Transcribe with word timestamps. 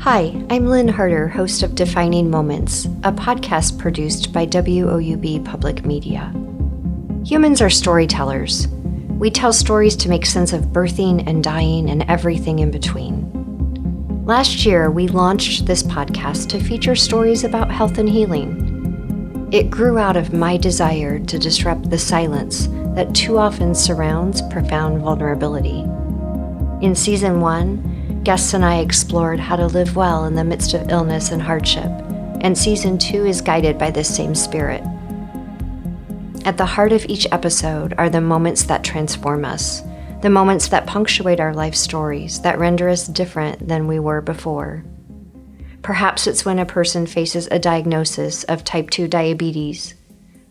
Hi, 0.00 0.34
I'm 0.48 0.64
Lynn 0.64 0.88
Harter, 0.88 1.28
host 1.28 1.62
of 1.62 1.74
Defining 1.74 2.30
Moments, 2.30 2.86
a 3.04 3.12
podcast 3.12 3.78
produced 3.78 4.32
by 4.32 4.46
WOUB 4.46 5.44
Public 5.44 5.84
Media. 5.84 6.32
Humans 7.26 7.60
are 7.60 7.68
storytellers. 7.68 8.66
We 9.18 9.30
tell 9.30 9.52
stories 9.52 9.96
to 9.96 10.08
make 10.08 10.24
sense 10.24 10.54
of 10.54 10.72
birthing 10.72 11.28
and 11.28 11.44
dying 11.44 11.90
and 11.90 12.02
everything 12.04 12.60
in 12.60 12.70
between. 12.70 14.24
Last 14.24 14.64
year, 14.64 14.90
we 14.90 15.06
launched 15.06 15.66
this 15.66 15.82
podcast 15.82 16.48
to 16.48 16.60
feature 16.60 16.96
stories 16.96 17.44
about 17.44 17.70
health 17.70 17.98
and 17.98 18.08
healing. 18.08 19.48
It 19.52 19.70
grew 19.70 19.98
out 19.98 20.16
of 20.16 20.32
my 20.32 20.56
desire 20.56 21.18
to 21.18 21.38
disrupt 21.38 21.90
the 21.90 21.98
silence 21.98 22.68
that 22.94 23.14
too 23.14 23.36
often 23.36 23.74
surrounds 23.74 24.40
profound 24.40 25.02
vulnerability. 25.02 25.80
In 26.80 26.94
season 26.94 27.42
one, 27.42 27.89
guests 28.22 28.52
and 28.52 28.64
I 28.64 28.80
explored 28.80 29.40
how 29.40 29.56
to 29.56 29.66
live 29.66 29.96
well 29.96 30.26
in 30.26 30.34
the 30.34 30.44
midst 30.44 30.74
of 30.74 30.90
illness 30.90 31.30
and 31.30 31.40
hardship, 31.40 31.90
and 32.42 32.56
season 32.56 32.98
two 32.98 33.24
is 33.24 33.40
guided 33.40 33.78
by 33.78 33.90
this 33.90 34.14
same 34.14 34.34
spirit. 34.34 34.82
At 36.44 36.58
the 36.58 36.66
heart 36.66 36.92
of 36.92 37.06
each 37.06 37.26
episode 37.32 37.94
are 37.96 38.10
the 38.10 38.20
moments 38.20 38.64
that 38.64 38.84
transform 38.84 39.44
us, 39.44 39.82
the 40.20 40.28
moments 40.28 40.68
that 40.68 40.86
punctuate 40.86 41.40
our 41.40 41.54
life 41.54 41.74
stories, 41.74 42.42
that 42.42 42.58
render 42.58 42.90
us 42.90 43.06
different 43.06 43.68
than 43.68 43.86
we 43.86 43.98
were 43.98 44.20
before. 44.20 44.84
Perhaps 45.82 46.26
it's 46.26 46.44
when 46.44 46.58
a 46.58 46.66
person 46.66 47.06
faces 47.06 47.48
a 47.50 47.58
diagnosis 47.58 48.44
of 48.44 48.64
type 48.64 48.90
2 48.90 49.08
diabetes, 49.08 49.94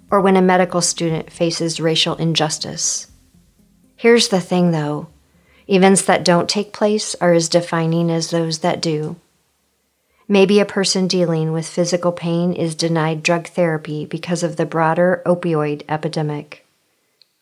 or 0.09 0.22
when 0.22 0.36
a 0.36 0.41
medical 0.41 0.81
student 0.81 1.31
faces 1.31 1.80
racial 1.80 2.16
injustice. 2.16 3.11
Here's 3.95 4.30
the 4.30 4.41
thing 4.41 4.72
though 4.72 5.09
Events 5.72 6.02
that 6.02 6.26
don't 6.26 6.50
take 6.50 6.73
place 6.73 7.14
are 7.22 7.34
as 7.34 7.48
defining 7.48 8.09
as 8.09 8.32
those 8.32 8.59
that 8.59 8.82
do. 8.82 9.18
Maybe 10.28 10.59
a 10.59 10.66
person 10.66 11.08
dealing 11.08 11.52
with 11.52 11.68
physical 11.68 12.11
pain 12.11 12.53
is 12.53 12.73
denied 12.73 13.22
drug 13.22 13.48
therapy 13.48 14.08
because 14.08 14.42
of 14.42 14.56
the 14.56 14.66
broader 14.66 15.22
opioid 15.28 15.84
epidemic. 15.88 16.66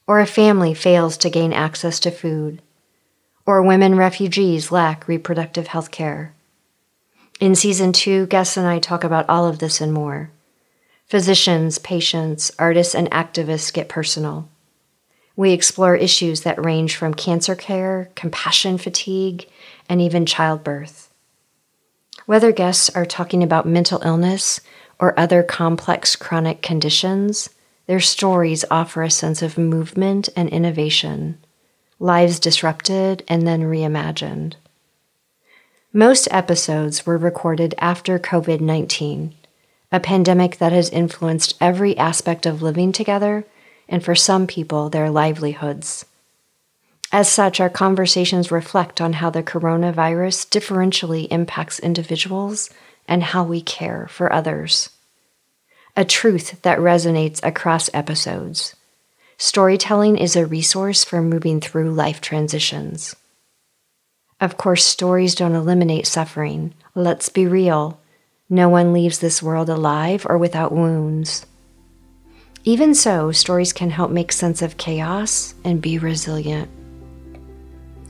Or 0.08 0.20
a 0.20 0.26
family 0.26 0.74
fails 0.74 1.16
to 1.18 1.30
gain 1.30 1.54
access 1.54 2.02
to 2.02 2.12
food. 2.12 2.62
Or 3.46 3.64
women 3.64 3.96
refugees 3.96 4.74
lack 4.74 5.08
reproductive 5.08 5.68
health 5.68 5.92
care. 5.92 6.34
In 7.40 7.56
season 7.56 7.94
two, 7.94 8.26
guests 8.26 8.58
and 8.58 8.68
I 8.68 8.80
talk 8.80 9.06
about 9.06 9.30
all 9.30 9.48
of 9.48 9.60
this 9.60 9.80
and 9.80 9.94
more. 9.94 10.32
Physicians, 11.06 11.78
patients, 11.78 12.52
artists, 12.60 12.94
and 12.94 13.10
activists 13.12 13.72
get 13.72 13.88
personal. 13.88 14.50
We 15.38 15.52
explore 15.52 15.96
issues 15.96 16.42
that 16.42 16.64
range 16.64 16.96
from 16.96 17.14
cancer 17.14 17.56
care, 17.56 18.10
compassion 18.16 18.80
fatigue, 18.80 19.48
and 19.88 20.02
even 20.02 20.26
childbirth. 20.26 21.14
Whether 22.26 22.52
guests 22.52 22.90
are 22.90 23.06
talking 23.06 23.44
about 23.44 23.68
mental 23.68 24.02
illness 24.04 24.60
or 25.00 25.18
other 25.18 25.44
complex 25.44 26.16
chronic 26.16 26.64
conditions, 26.64 27.52
their 27.86 28.00
stories 28.00 28.66
offer 28.72 29.04
a 29.04 29.12
sense 29.12 29.44
of 29.44 29.60
movement 29.60 30.28
and 30.36 30.50
innovation, 30.50 31.38
lives 32.00 32.40
disrupted 32.40 33.24
and 33.28 33.48
then 33.48 33.62
reimagined. 33.62 34.56
Most 35.94 36.28
episodes 36.32 37.06
were 37.06 37.18
recorded 37.18 37.76
after 37.78 38.18
COVID 38.18 38.60
19, 38.60 39.36
a 39.92 40.00
pandemic 40.00 40.58
that 40.58 40.72
has 40.72 40.90
influenced 40.90 41.56
every 41.62 41.96
aspect 41.96 42.48
of 42.48 42.64
living 42.64 42.92
together 42.92 43.46
and 43.90 44.04
for 44.04 44.16
some 44.16 44.48
people, 44.48 44.90
their 44.90 45.10
livelihoods. 45.10 46.06
As 47.12 47.32
such, 47.32 47.60
our 47.60 47.70
conversations 47.70 48.52
reflect 48.52 49.00
on 49.00 49.14
how 49.14 49.30
the 49.30 49.44
coronavirus 49.44 50.50
differentially 50.50 51.28
impacts 51.32 51.80
individuals 51.80 52.70
and 53.08 53.24
how 53.24 53.44
we 53.44 53.62
care 53.62 54.08
for 54.10 54.32
others. 54.32 54.90
A 55.96 56.04
truth 56.04 56.62
that 56.64 56.80
resonates 56.80 57.40
across 57.44 57.90
episodes. 57.94 58.76
Storytelling 59.38 60.18
is 60.18 60.36
a 60.36 60.46
resource 60.46 61.04
for 61.04 61.22
moving 61.22 61.62
through 61.62 61.92
life 61.92 62.20
transitions. 62.20 63.16
Of 64.42 64.58
course, 64.58 64.84
stories 64.84 65.34
don't 65.34 65.56
eliminate 65.56 66.06
suffering. 66.06 66.74
Let's 66.94 67.30
be 67.30 67.48
real. 67.48 68.00
No 68.50 68.70
one 68.70 68.94
leaves 68.94 69.20
this 69.20 69.42
world 69.42 69.70
alive 69.70 70.26
or 70.30 70.38
without 70.38 70.72
wounds. 70.72 71.46
Even 72.68 72.94
so, 72.94 73.32
stories 73.32 73.72
can 73.72 73.92
help 73.92 74.12
make 74.12 74.30
sense 74.34 74.62
of 74.62 74.76
chaos 74.76 75.56
and 75.64 75.82
be 75.82 75.98
resilient. 75.98 76.70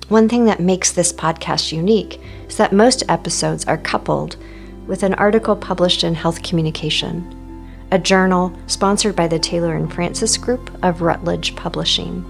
One 0.10 0.28
thing 0.28 0.46
that 0.46 0.60
makes 0.60 0.92
this 0.92 1.14
podcast 1.14 1.72
unique 1.72 2.20
is 2.48 2.58
that 2.58 2.74
most 2.74 3.04
episodes 3.08 3.66
are 3.66 3.78
coupled 3.78 4.36
with 4.88 5.04
an 5.04 5.14
article 5.14 5.56
published 5.56 6.04
in 6.04 6.16
Health 6.16 6.42
Communication, 6.42 7.72
a 7.92 8.00
journal 8.00 8.52
sponsored 8.66 9.16
by 9.16 9.28
the 9.28 9.38
Taylor 9.38 9.76
and 9.76 9.94
Francis 9.94 10.38
Group 10.38 10.76
of 10.84 11.04
Routledge 11.04 11.56
Publishing. 11.56 12.24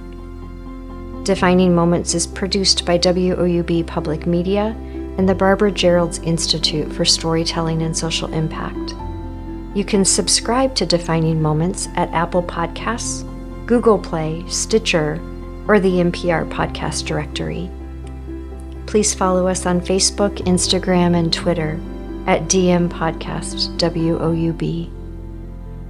Defining 1.23 1.73
Moments 1.73 2.13
is 2.13 2.27
produced 2.27 2.85
by 2.85 2.97
WOUB 2.97 3.87
Public 3.87 4.27
Media 4.27 4.75
and 5.17 5.29
the 5.29 5.33
Barbara 5.33 5.71
Geralds 5.71 6.21
Institute 6.25 6.91
for 6.91 7.05
Storytelling 7.05 7.83
and 7.83 7.95
Social 7.95 8.33
Impact. 8.33 8.95
You 9.77 9.85
can 9.85 10.05
subscribe 10.05 10.73
to 10.77 10.87
Defining 10.87 11.39
Moments 11.39 11.87
at 11.93 12.11
Apple 12.11 12.41
Podcasts, 12.41 13.21
Google 13.67 13.99
Play, 13.99 14.43
Stitcher, 14.47 15.21
or 15.67 15.79
the 15.79 15.97
NPR 15.97 16.49
podcast 16.49 17.05
directory. 17.05 17.69
Please 18.87 19.13
follow 19.13 19.45
us 19.45 19.67
on 19.67 19.79
Facebook, 19.79 20.37
Instagram, 20.47 21.15
and 21.15 21.31
Twitter 21.31 21.79
at 22.25 22.45
DM 22.45 22.89
Podcast 22.89 23.77
WOUB. 23.77 24.89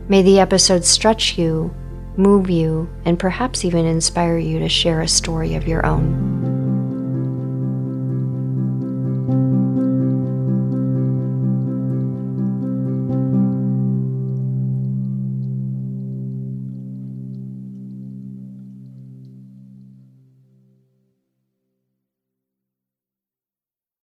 May 0.10 0.22
the 0.22 0.42
episode 0.42 0.84
stretch 0.84 1.38
you, 1.38 1.74
move 2.18 2.50
you, 2.50 2.90
and 3.06 3.18
perhaps 3.18 3.64
even 3.64 3.86
inspire 3.86 4.38
you 4.38 4.60
to 4.60 4.68
share 4.68 5.00
a 5.00 5.08
story 5.08 5.56
of 5.56 5.66
your 5.66 5.86
own. 5.86 6.37